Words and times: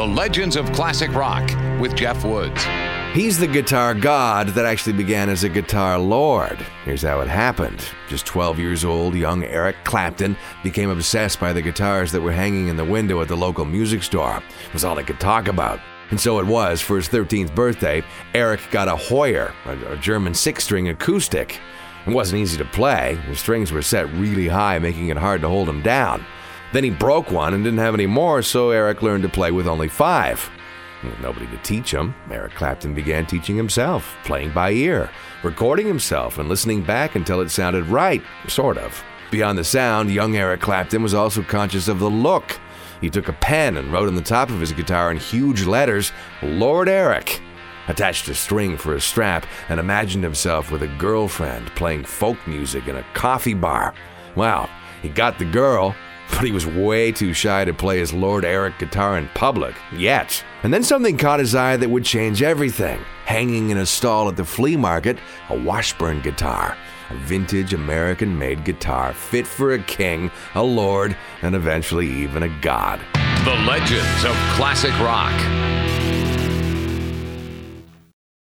The 0.00 0.06
Legends 0.06 0.56
of 0.56 0.72
Classic 0.72 1.12
Rock 1.12 1.46
with 1.78 1.94
Jeff 1.94 2.24
Woods. 2.24 2.64
He's 3.12 3.38
the 3.38 3.46
guitar 3.46 3.92
god 3.92 4.48
that 4.48 4.64
actually 4.64 4.94
began 4.94 5.28
as 5.28 5.44
a 5.44 5.48
guitar 5.50 5.98
lord. 5.98 6.56
Here's 6.86 7.02
how 7.02 7.20
it 7.20 7.28
happened. 7.28 7.84
Just 8.08 8.24
12 8.24 8.58
years 8.58 8.82
old, 8.82 9.14
young 9.14 9.44
Eric 9.44 9.76
Clapton 9.84 10.38
became 10.62 10.88
obsessed 10.88 11.38
by 11.38 11.52
the 11.52 11.60
guitars 11.60 12.12
that 12.12 12.22
were 12.22 12.32
hanging 12.32 12.68
in 12.68 12.78
the 12.78 12.84
window 12.84 13.20
at 13.20 13.28
the 13.28 13.36
local 13.36 13.66
music 13.66 14.02
store. 14.02 14.42
It 14.68 14.72
was 14.72 14.86
all 14.86 14.96
he 14.96 15.04
could 15.04 15.20
talk 15.20 15.48
about. 15.48 15.80
And 16.08 16.18
so 16.18 16.38
it 16.38 16.46
was, 16.46 16.80
for 16.80 16.96
his 16.96 17.06
13th 17.06 17.54
birthday, 17.54 18.02
Eric 18.32 18.62
got 18.70 18.88
a 18.88 18.96
Hoyer, 18.96 19.52
a, 19.66 19.98
German 19.98 20.32
six 20.32 20.64
string 20.64 20.88
acoustic. 20.88 21.60
It 22.06 22.14
wasn't 22.14 22.40
easy 22.40 22.56
to 22.56 22.64
play, 22.64 23.18
the 23.28 23.36
strings 23.36 23.70
were 23.70 23.82
set 23.82 24.10
really 24.14 24.48
high, 24.48 24.78
making 24.78 25.10
it 25.10 25.18
hard 25.18 25.42
to 25.42 25.48
hold 25.48 25.68
him 25.68 25.82
down. 25.82 26.24
Then 26.72 26.84
he 26.84 26.90
broke 26.90 27.30
one 27.30 27.54
and 27.54 27.64
didn't 27.64 27.80
have 27.80 27.94
any 27.94 28.06
more, 28.06 28.42
so 28.42 28.70
Eric 28.70 29.02
learned 29.02 29.24
to 29.24 29.28
play 29.28 29.50
with 29.50 29.66
only 29.66 29.88
five. 29.88 30.48
With 31.02 31.18
nobody 31.20 31.46
to 31.46 31.56
teach 31.58 31.92
him, 31.92 32.14
Eric 32.30 32.54
Clapton 32.54 32.94
began 32.94 33.26
teaching 33.26 33.56
himself, 33.56 34.14
playing 34.24 34.52
by 34.52 34.72
ear, 34.72 35.10
recording 35.42 35.86
himself, 35.86 36.38
and 36.38 36.48
listening 36.48 36.82
back 36.82 37.14
until 37.14 37.40
it 37.40 37.50
sounded 37.50 37.86
right, 37.86 38.22
sort 38.48 38.76
of. 38.76 39.02
Beyond 39.30 39.58
the 39.58 39.64
sound, 39.64 40.10
young 40.10 40.36
Eric 40.36 40.60
Clapton 40.60 41.02
was 41.02 41.14
also 41.14 41.42
conscious 41.42 41.88
of 41.88 42.00
the 42.00 42.10
look. 42.10 42.60
He 43.00 43.08
took 43.08 43.28
a 43.28 43.32
pen 43.32 43.78
and 43.78 43.90
wrote 43.90 44.08
on 44.08 44.14
the 44.14 44.20
top 44.20 44.50
of 44.50 44.60
his 44.60 44.72
guitar 44.72 45.10
in 45.10 45.16
huge 45.16 45.64
letters, 45.64 46.12
Lord 46.42 46.88
Eric, 46.88 47.40
attached 47.88 48.28
a 48.28 48.34
string 48.34 48.76
for 48.76 48.94
a 48.94 49.00
strap, 49.00 49.46
and 49.70 49.80
imagined 49.80 50.22
himself 50.22 50.70
with 50.70 50.82
a 50.82 50.96
girlfriend 50.98 51.68
playing 51.68 52.04
folk 52.04 52.36
music 52.46 52.88
in 52.88 52.96
a 52.96 53.06
coffee 53.14 53.54
bar. 53.54 53.94
Well, 54.36 54.68
he 55.00 55.08
got 55.08 55.38
the 55.38 55.46
girl, 55.46 55.96
but 56.30 56.44
he 56.44 56.52
was 56.52 56.66
way 56.66 57.12
too 57.12 57.32
shy 57.32 57.64
to 57.64 57.74
play 57.74 57.98
his 57.98 58.12
Lord 58.12 58.44
Eric 58.44 58.78
guitar 58.78 59.18
in 59.18 59.28
public, 59.34 59.74
yet. 59.92 60.42
And 60.62 60.72
then 60.72 60.82
something 60.82 61.16
caught 61.16 61.40
his 61.40 61.54
eye 61.54 61.76
that 61.76 61.90
would 61.90 62.04
change 62.04 62.42
everything. 62.42 63.00
Hanging 63.24 63.70
in 63.70 63.78
a 63.78 63.86
stall 63.86 64.28
at 64.28 64.36
the 64.36 64.44
flea 64.44 64.76
market, 64.76 65.18
a 65.48 65.58
Washburn 65.58 66.20
guitar. 66.20 66.76
A 67.10 67.14
vintage 67.14 67.74
American 67.74 68.38
made 68.38 68.64
guitar 68.64 69.12
fit 69.12 69.46
for 69.46 69.72
a 69.72 69.82
king, 69.82 70.30
a 70.54 70.62
lord, 70.62 71.16
and 71.42 71.54
eventually 71.54 72.08
even 72.08 72.42
a 72.44 72.60
god. 72.60 73.00
The 73.44 73.54
Legends 73.66 74.24
of 74.24 74.36
Classic 74.56 74.96
Rock. 75.00 75.79